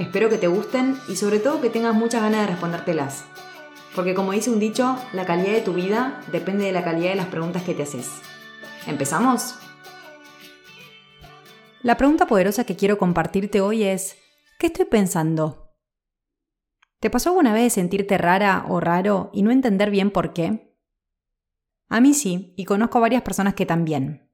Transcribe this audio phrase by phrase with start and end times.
[0.00, 3.26] Espero que te gusten y sobre todo que tengas muchas ganas de respondértelas.
[3.94, 7.16] Porque como dice un dicho, la calidad de tu vida depende de la calidad de
[7.16, 8.08] las preguntas que te haces.
[8.86, 9.56] ¿Empezamos?
[11.82, 14.16] La pregunta poderosa que quiero compartirte hoy es,
[14.58, 15.74] ¿qué estoy pensando?
[16.98, 20.74] ¿Te pasó alguna vez sentirte rara o raro y no entender bien por qué?
[21.90, 24.30] A mí sí, y conozco a varias personas que también.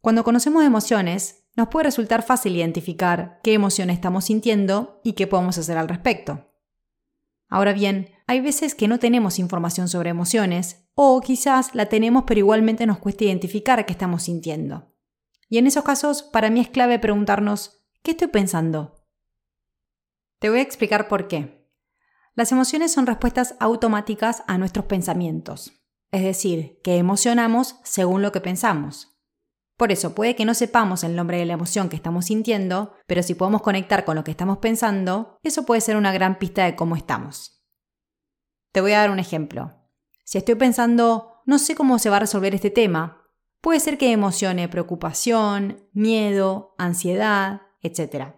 [0.00, 5.58] Cuando conocemos emociones, nos puede resultar fácil identificar qué emoción estamos sintiendo y qué podemos
[5.58, 6.50] hacer al respecto.
[7.48, 12.40] Ahora bien, hay veces que no tenemos información sobre emociones, o quizás la tenemos pero
[12.40, 14.92] igualmente nos cuesta identificar qué estamos sintiendo.
[15.48, 19.06] Y en esos casos, para mí es clave preguntarnos, ¿qué estoy pensando?
[20.38, 21.68] Te voy a explicar por qué.
[22.34, 25.72] Las emociones son respuestas automáticas a nuestros pensamientos
[26.14, 29.13] es decir, que emocionamos según lo que pensamos.
[29.76, 33.22] Por eso puede que no sepamos el nombre de la emoción que estamos sintiendo, pero
[33.22, 36.76] si podemos conectar con lo que estamos pensando, eso puede ser una gran pista de
[36.76, 37.64] cómo estamos.
[38.72, 39.72] Te voy a dar un ejemplo.
[40.24, 43.28] Si estoy pensando, no sé cómo se va a resolver este tema,
[43.60, 48.34] puede ser que emocione preocupación, miedo, ansiedad, etc.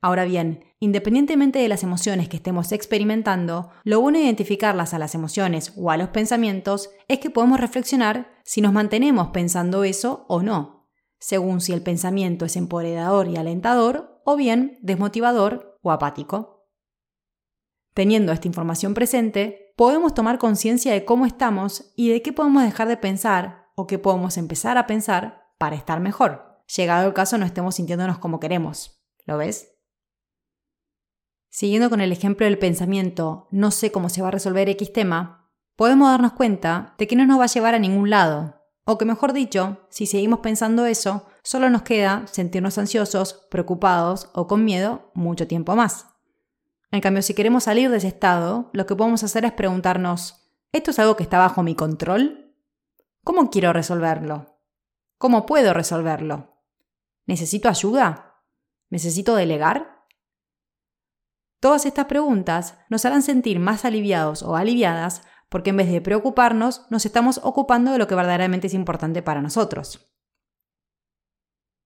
[0.00, 5.14] Ahora bien, independientemente de las emociones que estemos experimentando, lo bueno de identificarlas a las
[5.14, 10.42] emociones o a los pensamientos es que podemos reflexionar si nos mantenemos pensando eso o
[10.42, 16.68] no, según si el pensamiento es empoderador y alentador o bien desmotivador o apático.
[17.94, 22.88] Teniendo esta información presente, podemos tomar conciencia de cómo estamos y de qué podemos dejar
[22.88, 26.62] de pensar o qué podemos empezar a pensar para estar mejor.
[26.76, 29.02] Llegado el caso no estemos sintiéndonos como queremos.
[29.24, 29.75] ¿Lo ves?
[31.56, 35.48] Siguiendo con el ejemplo del pensamiento, no sé cómo se va a resolver X tema,
[35.74, 39.06] podemos darnos cuenta de que no nos va a llevar a ningún lado, o que
[39.06, 45.10] mejor dicho, si seguimos pensando eso, solo nos queda sentirnos ansiosos, preocupados o con miedo
[45.14, 46.08] mucho tiempo más.
[46.90, 50.90] En cambio, si queremos salir de ese estado, lo que podemos hacer es preguntarnos, ¿esto
[50.90, 52.54] es algo que está bajo mi control?
[53.24, 54.58] ¿Cómo quiero resolverlo?
[55.16, 56.60] ¿Cómo puedo resolverlo?
[57.24, 58.42] ¿Necesito ayuda?
[58.90, 59.95] ¿Necesito delegar?
[61.60, 66.86] Todas estas preguntas nos harán sentir más aliviados o aliviadas porque en vez de preocuparnos,
[66.90, 70.12] nos estamos ocupando de lo que verdaderamente es importante para nosotros.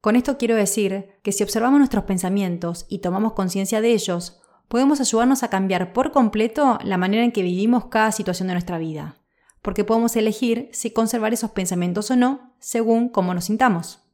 [0.00, 5.00] Con esto quiero decir que si observamos nuestros pensamientos y tomamos conciencia de ellos, podemos
[5.00, 9.16] ayudarnos a cambiar por completo la manera en que vivimos cada situación de nuestra vida,
[9.62, 14.05] porque podemos elegir si conservar esos pensamientos o no según cómo nos sintamos.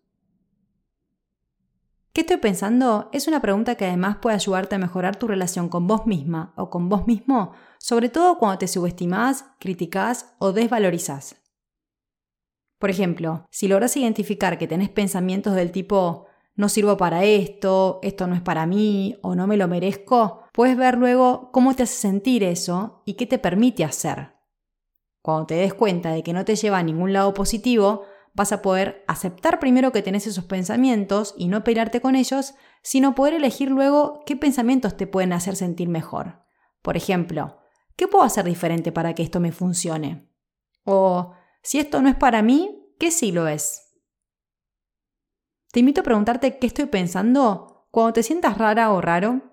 [2.13, 3.09] ¿Qué estoy pensando?
[3.13, 6.69] Es una pregunta que además puede ayudarte a mejorar tu relación con vos misma o
[6.69, 11.37] con vos mismo, sobre todo cuando te subestimás, criticás o desvalorizás.
[12.79, 18.27] Por ejemplo, si logras identificar que tenés pensamientos del tipo no sirvo para esto, esto
[18.27, 21.95] no es para mí o no me lo merezco, puedes ver luego cómo te hace
[21.95, 24.35] sentir eso y qué te permite hacer.
[25.23, 28.03] Cuando te des cuenta de que no te lleva a ningún lado positivo,
[28.35, 33.15] vas a poder aceptar primero que tenés esos pensamientos y no pelearte con ellos, sino
[33.15, 36.43] poder elegir luego qué pensamientos te pueden hacer sentir mejor.
[36.81, 37.59] Por ejemplo,
[37.97, 40.29] ¿qué puedo hacer diferente para que esto me funcione?
[40.85, 43.93] O, si esto no es para mí, ¿qué sí lo es?
[45.71, 49.53] Te invito a preguntarte qué estoy pensando cuando te sientas rara o raro,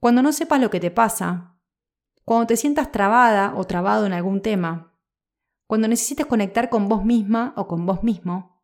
[0.00, 1.56] cuando no sepas lo que te pasa,
[2.24, 4.91] cuando te sientas trabada o trabado en algún tema,
[5.72, 8.62] cuando necesites conectar con vos misma o con vos mismo,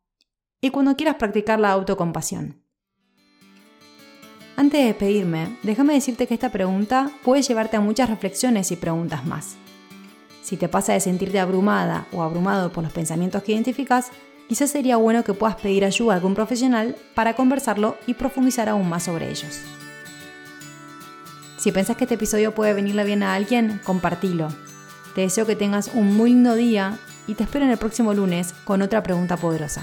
[0.61, 2.63] y cuando quieras practicar la autocompasión.
[4.55, 9.25] Antes de despedirme, déjame decirte que esta pregunta puede llevarte a muchas reflexiones y preguntas
[9.25, 9.55] más.
[10.43, 14.11] Si te pasa de sentirte abrumada o abrumado por los pensamientos que identificas,
[14.47, 18.87] quizás sería bueno que puedas pedir ayuda a algún profesional para conversarlo y profundizar aún
[18.87, 19.59] más sobre ellos.
[21.57, 24.49] Si piensas que este episodio puede venirle bien a alguien, compartilo
[25.19, 28.53] te deseo que tengas un muy lindo día y te espero en el próximo lunes
[28.63, 29.81] con otra pregunta poderosa.